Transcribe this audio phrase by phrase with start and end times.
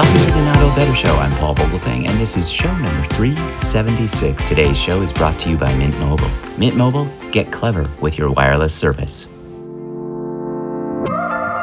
[0.00, 1.14] Welcome to the Not Old Better Show.
[1.16, 4.42] I'm Paul Vogelzang, and this is show number 376.
[4.44, 6.30] Today's show is brought to you by Mint Mobile.
[6.56, 9.26] Mint Mobile, get clever with your wireless service.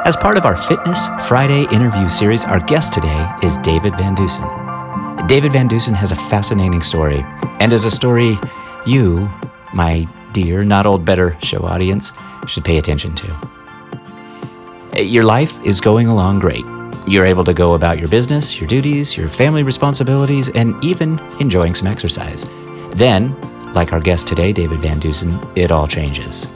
[0.06, 5.28] As part of our Fitness Friday interview series, our guest today is David Van Deusen.
[5.28, 7.26] David Van Deusen has a fascinating story,
[7.60, 8.38] and is a story
[8.86, 9.28] you,
[9.74, 12.14] my dear Not Old Better show audience,
[12.46, 15.02] should pay attention to.
[15.02, 16.66] Your life is going along great.
[17.08, 21.74] You're able to go about your business, your duties, your family responsibilities, and even enjoying
[21.74, 22.46] some exercise.
[22.96, 23.34] Then,
[23.74, 26.48] like our guest today, David Van Deusen, it all changes.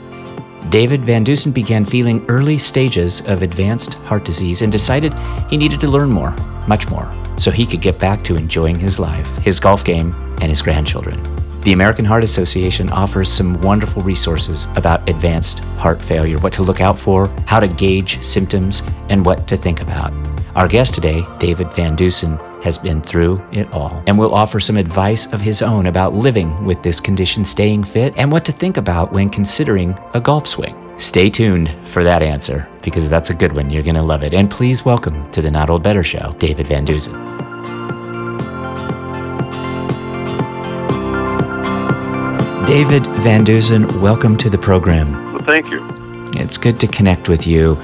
[0.68, 5.14] David Van Deusen began feeling early stages of advanced heart disease and decided
[5.48, 6.32] he needed to learn more,
[6.68, 10.50] much more, so he could get back to enjoying his life, his golf game, and
[10.50, 11.22] his grandchildren.
[11.62, 16.82] The American Heart Association offers some wonderful resources about advanced heart failure, what to look
[16.82, 20.12] out for, how to gauge symptoms, and what to think about.
[20.54, 24.76] Our guest today, David Van Deusen, has been through it all and will offer some
[24.76, 28.76] advice of his own about living with this condition, staying fit, and what to think
[28.76, 30.76] about when considering a golf swing.
[30.98, 33.70] Stay tuned for that answer because that's a good one.
[33.70, 34.34] You're going to love it.
[34.34, 37.14] And please welcome to the Not Old Better Show, David Van Deusen.
[42.66, 45.32] David Van Deusen, welcome to the program.
[45.32, 45.82] Well, thank you.
[46.36, 47.80] It's good to connect with you.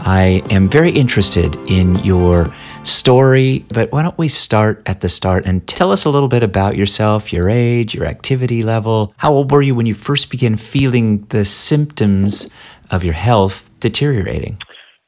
[0.00, 5.46] I am very interested in your story, but why don't we start at the start
[5.46, 9.12] and tell us a little bit about yourself, your age, your activity level.
[9.16, 12.50] How old were you when you first began feeling the symptoms
[12.90, 14.58] of your health deteriorating?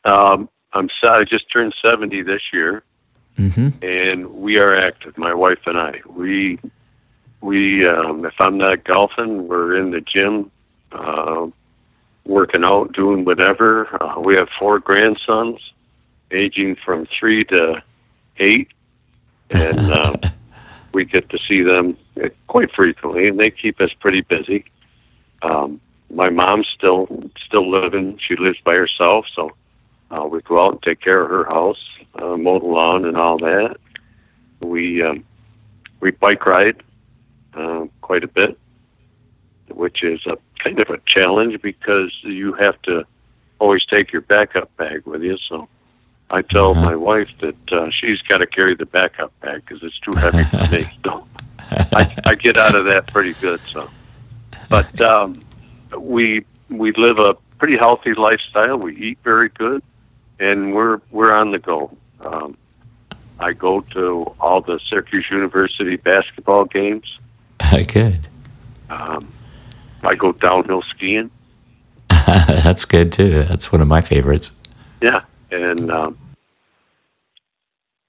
[0.05, 2.83] Um, I'm sorry, I just turned 70 this year,
[3.39, 3.85] mm-hmm.
[3.85, 5.17] and we are active.
[5.19, 6.01] My wife and I.
[6.07, 6.59] We
[7.41, 10.51] we um, if I'm not golfing, we're in the gym,
[10.93, 11.47] uh,
[12.31, 14.03] working out, doing whatever.
[14.03, 15.59] Uh, we have four grandsons,
[16.31, 17.83] aging from three to
[18.39, 18.69] eight,
[19.51, 20.21] and um,
[20.95, 21.97] we get to see them
[22.47, 24.65] quite frequently, and they keep us pretty busy.
[25.43, 29.51] Um, my mom's still still living; she lives by herself, so
[30.11, 33.17] uh, we go out and take care of her house, uh, mow the lawn, and
[33.17, 33.77] all that.
[34.61, 35.25] We um,
[36.01, 36.83] we bike ride
[37.55, 38.59] uh, quite a bit,
[39.77, 43.05] which is a kind of a challenge because you have to
[43.59, 45.37] always take your backup bag with you.
[45.49, 45.69] So
[46.31, 46.83] I tell uh-huh.
[46.83, 50.45] my wife that uh, she's got to carry the backup bag because it's too heavy
[50.45, 50.91] for me.
[51.05, 51.27] So
[51.93, 53.61] I, I get out of that pretty good.
[53.73, 53.89] So,
[54.69, 55.45] but um,
[55.97, 58.77] we we live a pretty healthy lifestyle.
[58.77, 59.83] We eat very good,
[60.41, 61.97] and we're we're on the go.
[62.21, 62.57] Um,
[63.39, 67.19] I go to all the Syracuse University basketball games.
[67.89, 68.27] good.
[68.89, 69.33] Um,
[70.03, 71.31] I go downhill skiing.
[72.09, 73.45] That's good too.
[73.45, 74.51] That's one of my favorites.
[75.01, 76.19] Yeah, and um,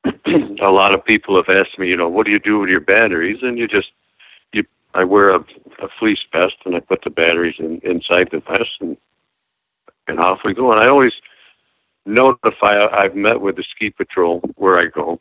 [0.61, 2.79] a lot of people have asked me, you know, what do you do with your
[2.79, 3.39] batteries?
[3.41, 3.91] And you just,
[4.53, 4.63] you,
[4.93, 5.39] I wear a,
[5.81, 8.97] a fleece vest and I put the batteries in, inside the vest and
[10.07, 10.71] and off we go.
[10.71, 11.13] And I always
[12.05, 12.85] notify.
[12.91, 15.19] I've met with the ski patrol where I go,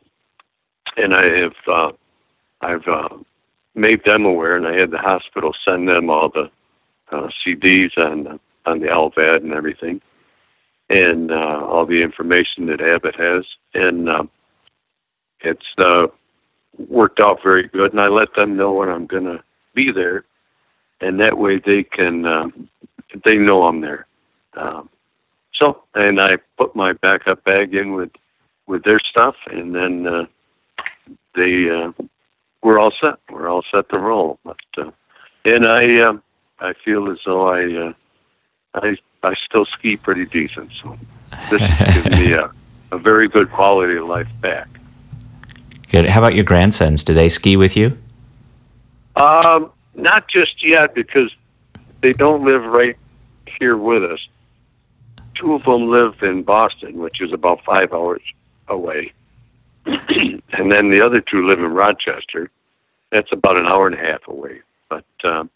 [0.97, 1.91] and I have uh,
[2.61, 3.09] I've uh,
[3.75, 6.49] made them aware, and I had the hospital send them all the
[7.11, 10.01] uh, CDs on on the LVAD and everything,
[10.89, 14.23] and uh, all the information that Abbott has, and uh,
[15.41, 16.07] it's uh,
[16.77, 17.91] worked out very good.
[17.91, 20.25] And I let them know when I'm going to be there,
[20.99, 22.47] and that way they can uh,
[23.25, 24.05] they know I'm there.
[24.53, 24.89] Um,
[25.53, 28.11] so, and I put my backup bag in with
[28.67, 30.25] with their stuff, and then uh,
[31.35, 31.91] they uh,
[32.63, 33.15] we're all set.
[33.29, 34.39] We're all set to roll.
[34.43, 34.91] But uh,
[35.45, 36.13] and I uh,
[36.61, 37.93] I feel as though I uh,
[38.75, 40.71] I I still ski pretty decent.
[40.81, 40.97] So
[41.49, 41.61] this
[41.93, 42.51] gives me a,
[42.91, 44.67] a very good quality of life back.
[45.89, 46.07] Good.
[46.07, 47.03] How about your grandsons?
[47.03, 47.97] Do they ski with you?
[49.15, 51.31] Um, not just yet because
[52.01, 52.97] they don't live right
[53.59, 54.19] here with us.
[55.35, 58.21] Two of them live in Boston, which is about five hours
[58.67, 59.11] away.
[59.85, 62.49] and then the other two live in Rochester.
[63.11, 65.49] That's about an hour and a half away, but um,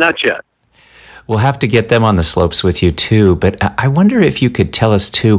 [0.00, 0.40] not yet.
[1.26, 3.36] We'll have to get them on the slopes with you too.
[3.36, 5.38] But I wonder if you could tell us too,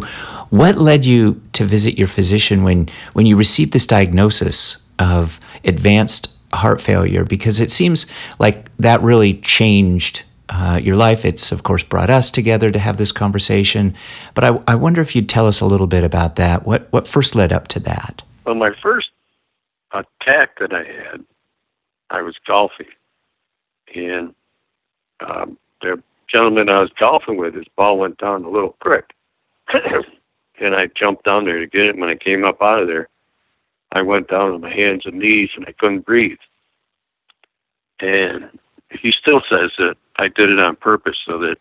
[0.50, 6.30] what led you to visit your physician when when you received this diagnosis of advanced
[6.54, 7.26] heart failure?
[7.26, 8.06] Because it seems
[8.40, 11.26] like that really changed uh, your life.
[11.26, 13.96] It's, of course, brought us together to have this conversation.
[14.34, 16.66] But I, I wonder if you'd tell us a little bit about that.
[16.66, 18.22] What, what first led up to that?
[18.46, 19.10] Well, my first
[19.92, 21.26] attack that I had,
[22.10, 22.88] I was golfing.
[23.96, 24.36] And
[25.28, 26.02] um, the
[26.32, 29.06] gentleman I was golfing with, his ball went down a little creek.
[30.60, 31.98] and I jumped down there to get it.
[31.98, 33.10] When I came up out of there,
[33.92, 36.38] I went down on my hands and knees and I couldn't breathe.
[38.00, 38.50] And
[38.90, 41.58] he still says that I did it on purpose so that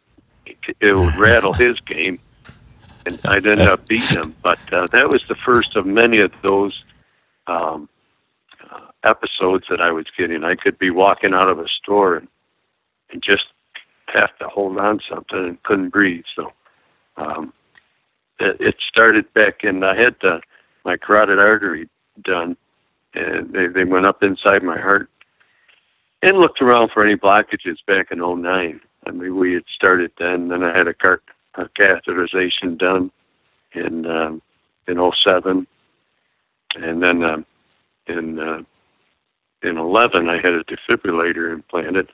[0.80, 2.20] it would rattle his game
[3.06, 4.34] and I'd end up beating him.
[4.42, 6.84] But uh, that was the first of many of those
[7.46, 7.88] um,
[8.70, 10.44] uh, episodes that I was getting.
[10.44, 12.28] I could be walking out of a store and,
[13.12, 13.46] and just
[14.06, 16.24] have to hold on something and couldn't breathe.
[16.34, 16.52] So
[17.16, 17.52] um,
[18.38, 20.40] it, it started back in, I had the,
[20.84, 21.88] my carotid artery
[22.22, 22.56] done,
[23.14, 25.08] and they, they went up inside my heart
[26.22, 28.80] and looked around for any blockages back in '09.
[29.06, 30.48] I mean, we had started then.
[30.48, 31.22] Then I had a, car-
[31.54, 33.10] a catheterization done
[33.72, 34.42] in um,
[34.86, 35.66] in '07,
[36.76, 37.46] and then um,
[38.06, 38.62] in uh,
[39.62, 42.08] in '11 I had a defibrillator implanted,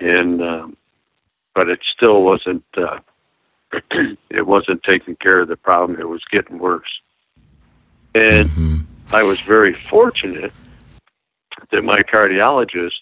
[0.00, 0.76] and um,
[1.54, 2.98] but it still wasn't uh,
[4.30, 5.98] it wasn't taking care of the problem.
[5.98, 7.00] It was getting worse,
[8.14, 8.76] and mm-hmm.
[9.14, 10.52] I was very fortunate
[11.70, 13.00] that my cardiologist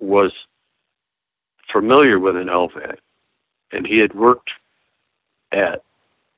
[0.00, 0.32] was
[1.70, 2.96] familiar with an LVAD,
[3.72, 4.50] and he had worked
[5.52, 5.82] at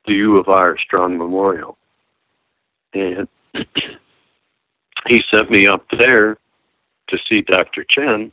[0.06, 1.76] the U of R Strong Memorial,
[2.92, 3.28] and
[5.06, 6.36] he sent me up there
[7.08, 7.84] to see Dr.
[7.84, 8.32] Chen,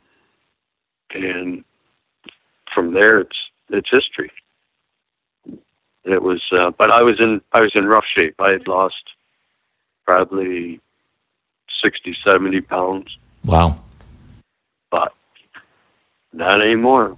[1.14, 1.64] and
[2.74, 3.36] from there it's
[3.70, 4.30] it's history.
[6.04, 8.36] It was, uh, but I was in I was in rough shape.
[8.40, 9.02] I had lost
[10.06, 10.80] probably
[11.82, 13.18] 60, 70 pounds.
[13.44, 13.78] Wow.
[14.90, 15.12] But
[16.32, 17.16] not anymore.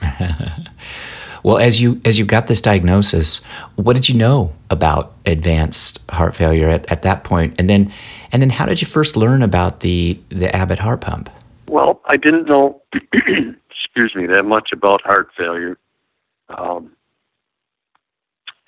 [1.42, 3.42] well, as you as you got this diagnosis,
[3.76, 7.54] what did you know about advanced heart failure at, at that point?
[7.58, 7.92] And then
[8.32, 11.28] and then how did you first learn about the the Abbott heart pump?
[11.72, 15.78] Well, I didn't know excuse me, that much about heart failure.
[16.50, 16.92] Um,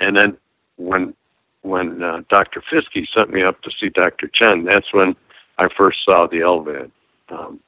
[0.00, 0.38] and then
[0.76, 1.12] when
[1.60, 2.62] when uh, Dr.
[2.62, 4.28] Fiske sent me up to see Dr.
[4.28, 5.14] Chen, that's when
[5.58, 6.90] I first saw the LVAD.
[7.28, 7.60] Um,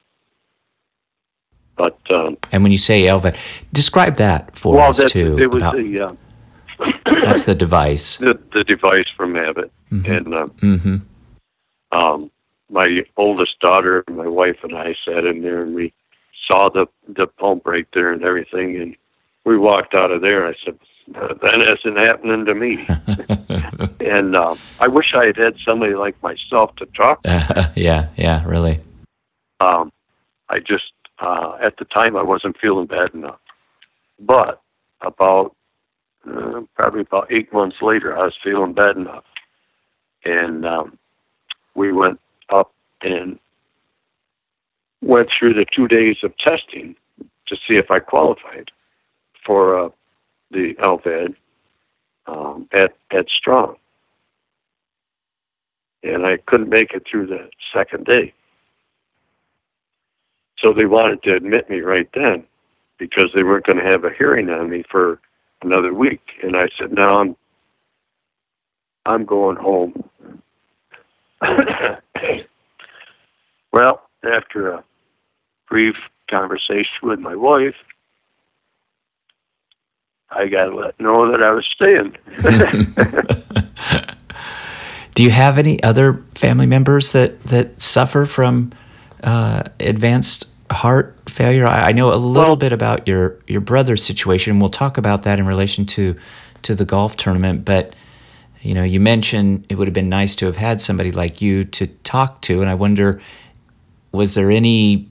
[1.76, 3.36] but um, and when you say LVAD,
[3.74, 5.38] describe that for well, us too.
[5.38, 6.14] It was about, the uh,
[7.24, 8.16] that's the device.
[8.20, 10.10] The, the device from Abbott, mm-hmm.
[10.10, 10.96] and uh, mm-hmm.
[11.92, 12.30] um,
[12.70, 15.92] my oldest daughter, my wife, and I sat in there, and we
[16.46, 18.96] saw the the pump right there and everything, and
[19.44, 20.46] we walked out of there.
[20.46, 20.78] I said,
[21.08, 22.86] "That isn't happening to me."
[24.00, 27.22] and uh, I wish I had had somebody like myself to talk.
[27.22, 27.72] To.
[27.76, 28.80] yeah, yeah, really.
[29.60, 29.92] Um,
[30.48, 33.40] I just uh, at the time I wasn't feeling bad enough,
[34.18, 34.60] but
[35.00, 35.54] about
[36.28, 39.24] uh, probably about eight months later, I was feeling bad enough,
[40.24, 40.98] and um,
[41.74, 42.20] we went
[42.50, 42.72] up
[43.02, 43.38] and
[45.02, 46.96] went through the two days of testing
[47.46, 48.70] to see if I qualified
[49.44, 49.88] for uh,
[50.50, 51.34] the LVAD
[52.26, 53.76] um, at at Strong,
[56.02, 58.32] and I couldn't make it through the second day.
[60.58, 62.44] So they wanted to admit me right then
[62.98, 65.20] because they weren't going to have a hearing on me for
[65.62, 67.36] another week, and I said, "No, I'm
[69.04, 70.02] I'm going home."
[73.76, 74.82] well, after a
[75.68, 75.96] brief
[76.30, 77.74] conversation with my wife,
[80.30, 82.16] I got to let know that I was staying.
[85.14, 88.72] Do you have any other family members that, that suffer from
[89.22, 91.66] uh, advanced heart failure?
[91.66, 94.58] I, I know a little well, bit about your, your brother's situation.
[94.58, 96.16] We'll talk about that in relation to
[96.62, 97.94] to the golf tournament, but
[98.62, 101.64] you know, you mentioned it would have been nice to have had somebody like you
[101.64, 103.20] to talk to, and I wonder,
[104.16, 105.08] was there any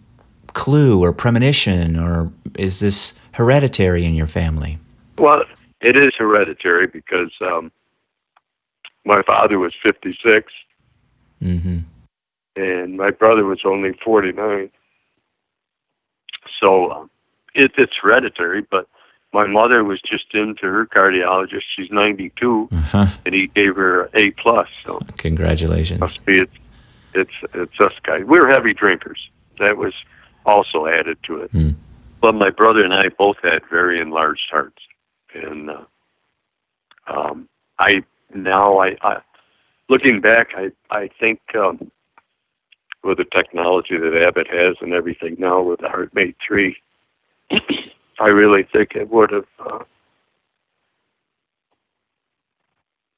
[0.53, 4.79] clue or premonition, or is this hereditary in your family?
[5.17, 5.43] Well,
[5.81, 7.71] it is hereditary because um,
[9.05, 10.51] my father was 56,
[11.41, 11.79] mm-hmm.
[12.55, 14.71] and my brother was only 49.
[16.59, 17.09] So um,
[17.53, 18.87] it, it's hereditary, but
[19.33, 21.63] my mother was just into her cardiologist.
[21.75, 23.07] She's 92, uh-huh.
[23.25, 24.69] and he gave her A plus.
[24.85, 25.99] So congratulations.
[25.99, 26.53] Must be it's
[27.15, 28.23] it's it's us guys.
[28.25, 29.29] We were heavy drinkers.
[29.59, 29.93] That was
[30.45, 31.51] also added to it.
[31.53, 31.75] Mm.
[32.21, 34.81] But my brother and I both had very enlarged hearts,
[35.33, 35.83] and uh,
[37.07, 38.03] um, I
[38.33, 39.21] now I, I
[39.89, 41.91] looking back, I I think um,
[43.03, 46.75] with the technology that Abbott has and everything now with the HeartMate three,
[48.19, 49.47] I really think it would have.
[49.59, 49.79] Uh,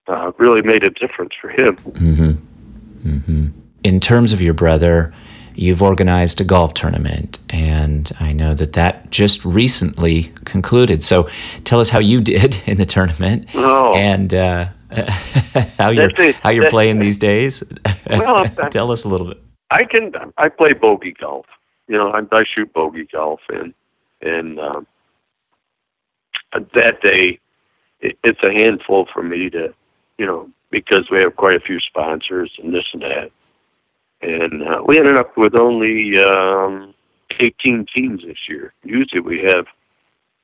[0.08, 1.76] uh, really made a difference for him.
[1.76, 3.10] Mm-hmm.
[3.10, 3.48] Mm-hmm.
[3.88, 5.14] In terms of your brother,
[5.56, 11.06] you've organized a golf tournament, and I know that that just recently concluded.
[11.06, 11.30] So
[11.64, 13.94] tell us how you did in the tournament oh.
[13.96, 14.68] and uh,
[15.80, 17.64] how you're a, how you're playing these days.
[18.10, 19.42] well, tell us a little bit.
[19.72, 20.12] I can.
[20.38, 21.46] I play bogey golf.
[21.88, 23.74] You know, I, I shoot bogey golf, and
[24.22, 24.86] and um,
[26.52, 27.40] that day,
[28.02, 29.74] it, it's a handful for me to,
[30.18, 33.32] you know, because we have quite a few sponsors and this and that,
[34.22, 36.94] and uh, we ended up with only um,
[37.40, 38.74] 18 teams this year.
[38.84, 39.66] Usually we have,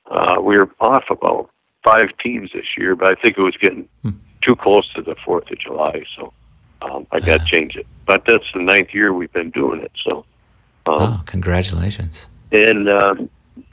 [0.09, 1.49] uh, we were off about
[1.83, 4.11] five teams this year, but I think it was getting hmm.
[4.41, 6.33] too close to the Fourth of July, so
[6.81, 7.87] um, I got to change it.
[8.05, 10.25] But that's the ninth year we've been doing it, so.
[10.85, 12.27] Um, oh, congratulations!
[12.51, 13.29] And um,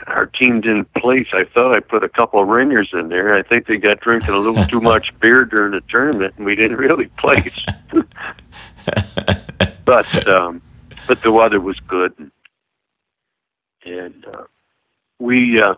[0.07, 1.27] our team didn't place.
[1.33, 3.35] I thought I put a couple of ringers in there.
[3.35, 6.55] I think they got drinking a little too much beer during the tournament, and we
[6.55, 7.53] didn't really place.
[9.91, 10.63] but um,
[11.09, 12.31] but the weather was good, and,
[13.85, 14.45] and uh,
[15.19, 15.75] we uh,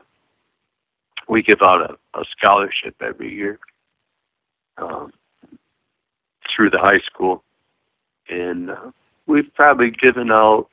[1.30, 3.58] we give out a, a scholarship every year
[4.76, 5.14] um,
[6.54, 7.42] through the high school,
[8.28, 8.90] and uh,
[9.26, 10.68] we've probably given out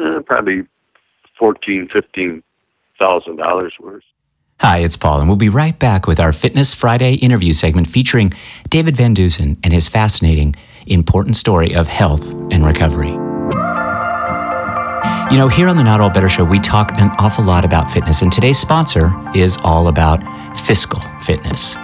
[0.00, 0.62] uh, probably
[1.36, 2.40] fourteen, fifteen
[3.00, 4.04] thousand dollars worth.
[4.60, 8.32] Hi, it's Paul, and we'll be right back with our Fitness Friday interview segment featuring
[8.70, 10.54] David Van Deusen and his fascinating,
[10.86, 13.10] important story of health and recovery.
[15.30, 17.90] You know, here on the Not Old Better Show, we talk an awful lot about
[17.90, 20.22] fitness, and today's sponsor is all about
[20.66, 21.74] fiscal fitness.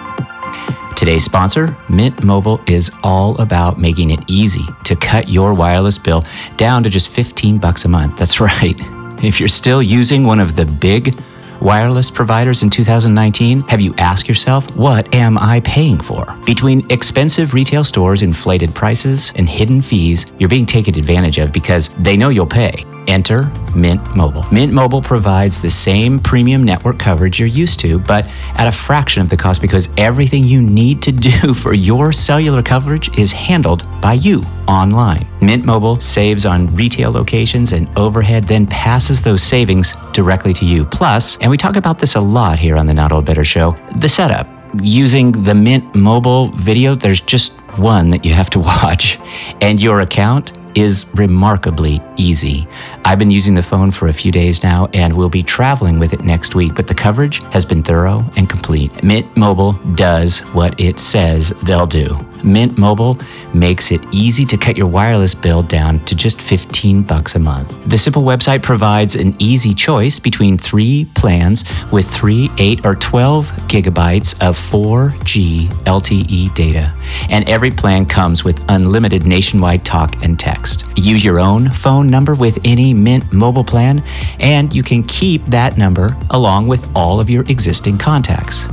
[0.95, 6.23] Today's sponsor, Mint Mobile, is all about making it easy to cut your wireless bill
[6.57, 8.17] down to just 15 bucks a month.
[8.17, 8.75] That's right.
[9.23, 11.19] If you're still using one of the big
[11.61, 16.35] wireless providers in 2019, have you asked yourself, what am I paying for?
[16.45, 21.89] Between expensive retail stores, inflated prices, and hidden fees, you're being taken advantage of because
[21.99, 22.83] they know you'll pay.
[23.07, 24.45] Enter Mint Mobile.
[24.51, 29.21] Mint Mobile provides the same premium network coverage you're used to, but at a fraction
[29.21, 33.85] of the cost because everything you need to do for your cellular coverage is handled
[34.01, 35.27] by you online.
[35.41, 40.85] Mint Mobile saves on retail locations and overhead, then passes those savings directly to you.
[40.85, 43.77] Plus, and we talk about this a lot here on the Not Old Better Show,
[43.97, 44.47] the setup
[44.81, 49.19] using the Mint mobile video, there's just one that you have to watch,
[49.61, 52.67] and your account is remarkably easy.
[53.05, 56.13] I've been using the phone for a few days now and will be traveling with
[56.13, 59.03] it next week, but the coverage has been thorough and complete.
[59.03, 62.17] Mint Mobile does what it says they'll do.
[62.43, 63.19] Mint Mobile
[63.53, 67.77] makes it easy to cut your wireless bill down to just 15 bucks a month.
[67.89, 73.47] The simple website provides an easy choice between three plans with 3, 8 or 12
[73.67, 76.93] gigabytes of 4G LTE data.
[77.29, 80.85] And every plan comes with unlimited nationwide talk and text.
[80.95, 84.03] Use your own phone number with any Mint mobile plan
[84.39, 88.65] and you can keep that number along with all of your existing contacts.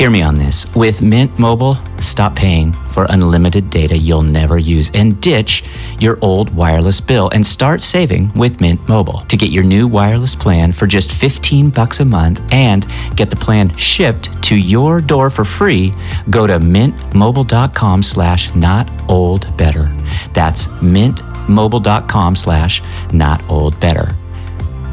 [0.00, 0.64] Hear me on this.
[0.74, 5.62] With Mint Mobile, stop paying for unlimited data you'll never use and ditch
[5.98, 9.20] your old wireless bill and start saving with Mint Mobile.
[9.28, 13.36] To get your new wireless plan for just 15 bucks a month and get the
[13.36, 15.92] plan shipped to your door for free,
[16.30, 19.94] go to mintmobile.com slash not old better.
[20.32, 24.08] That's mintmobile.com slash not old better.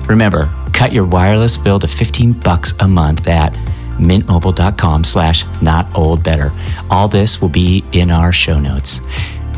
[0.10, 3.58] Remember, cut your wireless bill to 15 bucks a month at
[3.98, 6.52] mintmobile.com slash not old better.
[6.90, 9.00] All this will be in our show notes.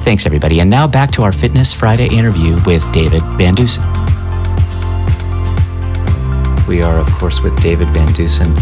[0.04, 0.60] Thanks, everybody.
[0.60, 3.84] And now back to our Fitness Friday interview with David Van Deusen.
[6.68, 8.56] We are, of course, with David Van Deusen,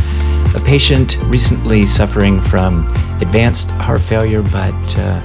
[0.56, 2.88] a patient recently suffering from
[3.22, 5.20] advanced heart failure, but uh,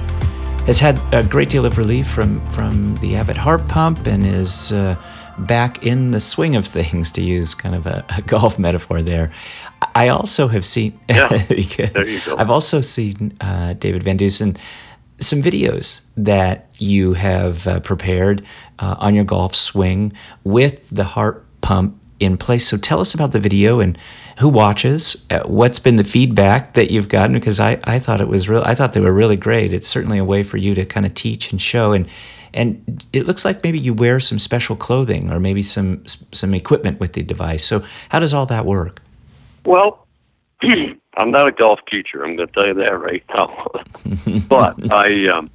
[0.65, 4.71] has had a great deal of relief from, from the Abbott heart pump and is
[4.71, 4.95] uh,
[5.39, 9.33] back in the swing of things, to use kind of a, a golf metaphor there.
[9.95, 10.99] I also have seen.
[11.09, 12.35] Yeah, there you go.
[12.37, 14.57] I've also seen uh, David Van Deusen
[15.19, 18.45] some videos that you have uh, prepared
[18.79, 20.11] uh, on your golf swing
[20.43, 22.67] with the heart pump in place.
[22.67, 23.97] So tell us about the video and
[24.39, 25.25] who watches.
[25.29, 27.33] Uh, what's been the feedback that you've gotten?
[27.33, 28.63] Because I, I thought it was real.
[28.63, 29.71] I thought they were really great.
[29.71, 32.07] It's certainly a way for you to kind of teach and show and.
[32.53, 36.99] And it looks like maybe you wear some special clothing or maybe some some equipment
[36.99, 37.65] with the device.
[37.65, 39.01] So how does all that work?
[39.65, 40.05] Well,
[41.17, 42.23] I'm not a golf teacher.
[42.23, 43.67] I'm going to tell you that right now.
[44.47, 45.49] but I, um,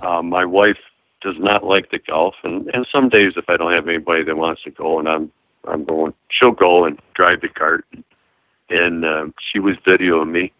[0.00, 0.78] uh, my wife
[1.20, 4.36] does not like the golf, and and some days if I don't have anybody that
[4.36, 5.32] wants to go, and I'm
[5.66, 8.04] I'm going, she'll go and drive the cart, and,
[8.70, 10.52] and uh, she was videoing me.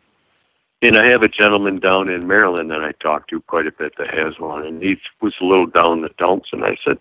[0.82, 3.94] And I have a gentleman down in Maryland that I talk to quite a bit
[3.98, 6.98] that has one, and he was a little down the dumps, and I said,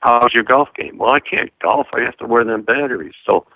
[0.00, 1.88] "How's your golf game?" Well, I can't golf.
[1.92, 3.14] I have to wear them batteries.
[3.24, 3.46] So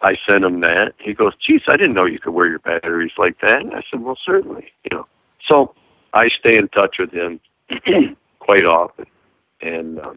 [0.00, 0.94] I sent him that.
[0.98, 3.82] He goes, "Geez, I didn't know you could wear your batteries like that." And I
[3.90, 5.06] said, "Well, certainly, you know."
[5.46, 5.74] So
[6.14, 7.40] I stay in touch with him
[8.38, 9.06] quite often,
[9.60, 10.14] and uh,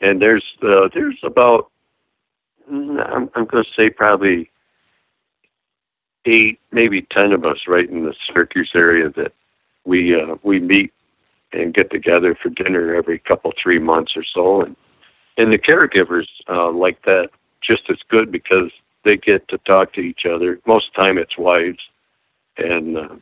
[0.00, 1.70] and there's uh, there's about
[2.70, 4.50] mm, I'm, I'm going to say probably
[6.28, 9.32] eight, maybe ten of us right in the Syracuse area that
[9.84, 10.92] we uh, we meet
[11.52, 14.76] and get together for dinner every couple three months or so, and
[15.38, 17.30] and the caregivers uh, like that
[17.62, 18.70] just as good because
[19.04, 20.60] they get to talk to each other.
[20.66, 21.78] Most time, it's wives,
[22.56, 23.16] and uh,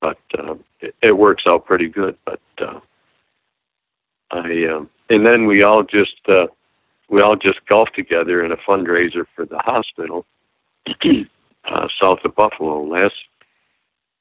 [0.00, 2.16] but uh, it, it works out pretty good.
[2.24, 2.80] But uh,
[4.30, 6.46] I um, and then we all just uh,
[7.08, 10.26] we all just golfed together in a fundraiser for the hospital
[11.68, 13.14] uh, south of Buffalo last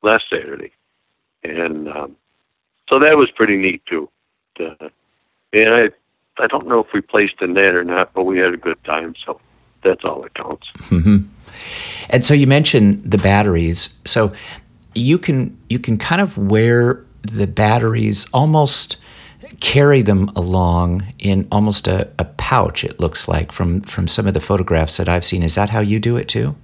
[0.02, 0.72] last Saturday,
[1.44, 2.16] and um,
[2.90, 4.10] so that was pretty neat too.
[4.60, 4.90] Uh,
[5.54, 5.90] and I
[6.44, 8.82] I don't know if we placed a net or not, but we had a good
[8.84, 9.40] time, so
[9.84, 10.68] that's all that counts.
[10.90, 11.28] Mm-hmm.
[12.10, 13.98] And so you mentioned the batteries.
[14.06, 14.34] So
[14.96, 18.98] you can you can kind of wear the batteries almost
[19.60, 24.34] carry them along in almost a, a pouch it looks like from from some of
[24.34, 26.56] the photographs that i've seen is that how you do it too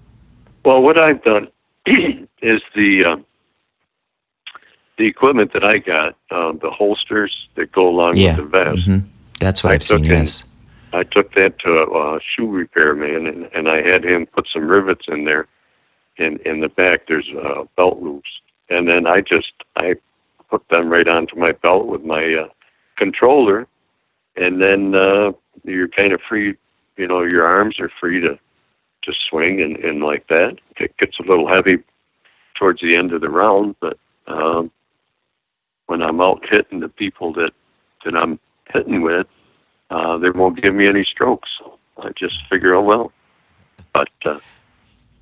[0.66, 1.48] well what i've done
[1.86, 3.18] is the uh,
[4.98, 8.36] the equipment that i got uh, the holsters that go along yeah.
[8.36, 9.08] with the vest mm-hmm.
[9.40, 10.44] that's what I have seen yes
[10.96, 14.68] I took that to a, a shoe repairman, and, and I had him put some
[14.68, 15.48] rivets in there.
[16.18, 18.30] In in the back, there's uh, belt loops,
[18.70, 19.96] and then I just I
[20.50, 22.48] put them right onto my belt with my uh,
[22.96, 23.68] controller,
[24.38, 25.34] and then uh,
[25.66, 26.56] you're kind of free.
[26.96, 28.40] You know, your arms are free to
[29.06, 30.58] to swing and, and like that.
[30.78, 31.78] It gets a little heavy
[32.56, 33.98] towards the end of the round, but
[34.28, 34.72] um,
[35.88, 37.52] when I'm out hitting the people that
[38.04, 38.40] that I'm
[38.72, 39.28] hitting with,
[39.90, 41.50] uh, they won't give me any strokes.
[41.98, 43.12] I just figure, oh well.
[43.94, 44.40] But uh,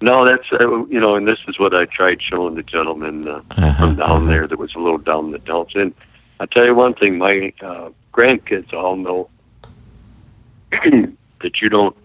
[0.02, 3.42] no, that's uh, you know, and this is what I tried showing the gentleman uh,
[3.52, 4.26] uh-huh, from down uh-huh.
[4.26, 5.76] there that was a little down the dumps.
[5.76, 5.94] And
[6.40, 9.30] I tell you one thing, my uh, grandkids all know
[10.72, 11.96] that you don't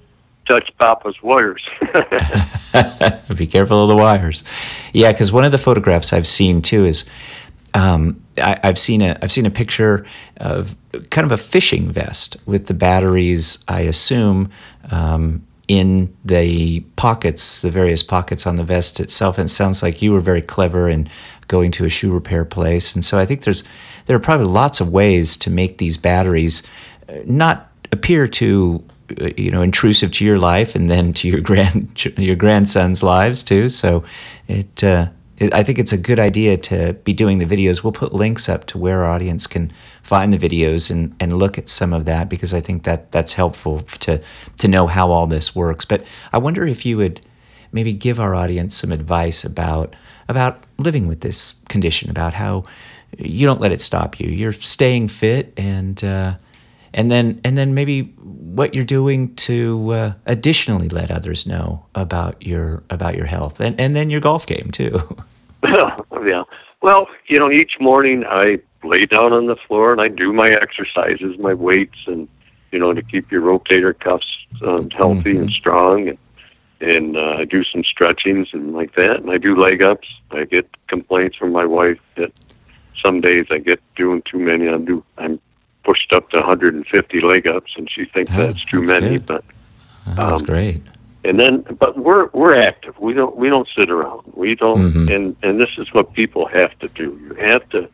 [0.49, 1.63] touch Papa's wires.
[3.37, 4.43] Be careful of the wires.
[4.93, 7.05] Yeah, because one of the photographs I've seen too is
[7.75, 10.07] um, I, have seen a I've seen a picture
[10.39, 10.75] of
[11.11, 13.63] kind of a fishing vest with the batteries.
[13.69, 14.51] I assume
[14.91, 19.37] um, in the pockets, the various pockets on the vest itself.
[19.37, 21.09] And it sounds like you were very clever in
[21.47, 22.95] going to a shoe repair place.
[22.95, 23.63] And so I think there's
[24.07, 26.63] there are probably lots of ways to make these batteries
[27.09, 28.83] uh, not appear to
[29.37, 33.69] you know intrusive to your life and then to your grand your grandson's lives too.
[33.69, 34.05] So
[34.47, 34.85] it.
[34.85, 35.09] Uh,
[35.53, 37.85] I think it's a good idea to be doing the videos.
[37.85, 41.57] We'll put links up to where our audience can find the videos and, and look
[41.57, 44.21] at some of that because I think that that's helpful to
[44.59, 45.85] to know how all this works.
[45.85, 47.21] But I wonder if you would
[47.71, 49.95] maybe give our audience some advice about
[50.29, 52.65] about living with this condition, about how
[53.17, 54.29] you don't let it stop you.
[54.31, 56.35] You're staying fit and uh,
[56.93, 58.15] and then and then maybe
[58.59, 63.81] what you're doing to uh, additionally let others know about your about your health and
[63.81, 64.99] and then your golf game too.
[65.63, 66.43] yeah.
[66.83, 70.51] Well, you know, each morning I lay down on the floor and I do my
[70.51, 72.29] exercises, my weights, and
[72.73, 74.27] you know, to keep your rotator cuffs
[74.67, 75.43] um, healthy mm-hmm.
[75.43, 76.19] and strong, and
[76.81, 80.09] and uh, I do some stretchings and like that, and I do leg ups.
[80.33, 82.33] I get complaints from my wife that
[83.03, 84.69] some days I get doing too many.
[84.69, 85.41] I'm do I'm
[85.89, 89.19] pushed up to 150 leg ups, and she thinks oh, that's too that's many.
[89.19, 89.27] Good.
[89.27, 89.45] But
[90.07, 90.83] oh, that's um, great
[91.25, 95.09] and then but we're we're active we don't we don't sit around we don't mm-hmm.
[95.09, 97.89] and and this is what people have to do you have to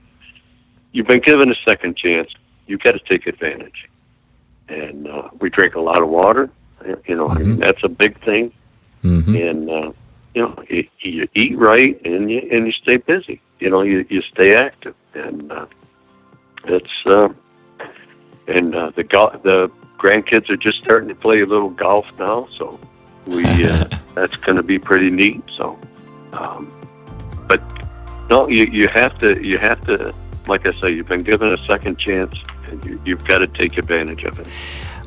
[0.92, 2.30] you've been given a second chance
[2.66, 3.88] you've got to take advantage
[4.68, 6.50] and uh, we drink a lot of water
[7.06, 7.30] you know mm-hmm.
[7.30, 7.60] I mean, mm-hmm.
[7.60, 8.52] that's a big thing
[9.02, 9.34] mm-hmm.
[9.34, 9.92] and uh,
[10.34, 14.06] you know you, you eat right and you and you stay busy you know you
[14.10, 15.66] you stay active and uh,
[16.66, 17.28] it's uh,
[18.46, 22.46] and uh, the go- the grandkids are just starting to play a little golf now
[22.58, 22.78] so
[23.26, 25.42] we uh, that's going to be pretty neat.
[25.56, 25.78] So,
[26.32, 26.70] um,
[27.48, 27.62] but
[28.28, 30.14] no, you you have to you have to
[30.46, 32.34] like I say, you've been given a second chance,
[32.68, 34.46] and you, you've got to take advantage of it.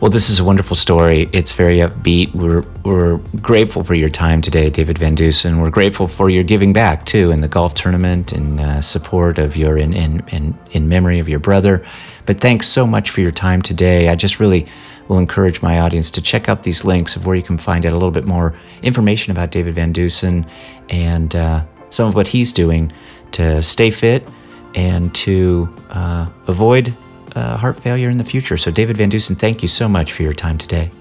[0.02, 1.28] Well, this is a wonderful story.
[1.32, 2.34] It's very upbeat.
[2.36, 5.60] We're we're grateful for your time today, David Van Deusen.
[5.60, 9.58] We're grateful for your giving back too in the golf tournament and uh, support of
[9.58, 11.84] your in, in in in memory of your brother.
[12.28, 14.10] But thanks so much for your time today.
[14.10, 14.68] I just really
[15.08, 17.94] will encourage my audience to check out these links of where you can find out
[17.94, 20.46] a little bit more information about David Van Deusen
[20.90, 22.92] and uh, some of what he's doing
[23.32, 24.28] to stay fit
[24.76, 26.96] and to uh, avoid
[27.36, 28.58] uh, heart failure in the future.
[28.58, 30.92] So, David Van Deusen, thank you so much for your time today.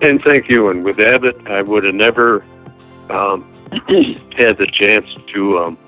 [0.00, 0.70] And thank you.
[0.70, 2.42] And with Abbott, I would have never
[3.10, 3.52] um,
[4.38, 5.78] had the chance to um,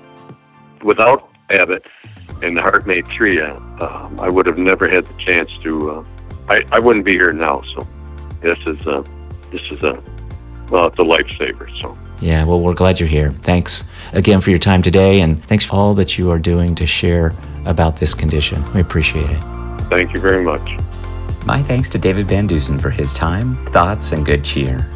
[0.83, 1.83] without Abbott
[2.41, 5.91] and the HeartMate 3, uh, um, I would have never had the chance to.
[5.91, 6.03] Uh,
[6.47, 7.61] I, I wouldn't be here now.
[7.75, 7.87] So
[8.41, 9.03] this is a
[9.51, 10.01] this is a
[10.69, 11.69] well, it's a lifesaver.
[11.81, 11.97] So.
[12.21, 13.31] Yeah, well, we're glad you're here.
[13.43, 16.85] Thanks again for your time today, and thanks for all that you are doing to
[16.85, 17.33] share
[17.65, 18.63] about this condition.
[18.73, 19.41] We appreciate it.
[19.83, 20.77] Thank you very much.
[21.45, 24.89] My thanks to David Van Deusen for his time, thoughts, and good cheer.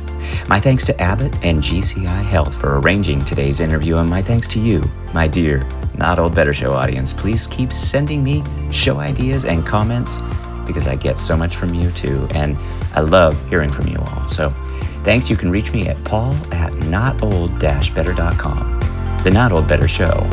[0.48, 4.60] My thanks to Abbott and GCI Health for arranging today's interview, and my thanks to
[4.60, 4.84] you,
[5.14, 7.14] my dear Not Old Better Show audience.
[7.14, 10.18] Please keep sending me show ideas and comments
[10.66, 12.58] because I get so much from you too, and
[12.94, 14.30] I love hearing from you all.
[14.30, 14.54] So,
[15.04, 15.30] Thanks.
[15.30, 18.80] You can reach me at paul at notold-better.com.
[19.24, 20.28] The Not Old Better Show.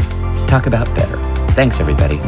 [0.46, 1.16] Talk about better.
[1.52, 2.18] Thanks, everybody.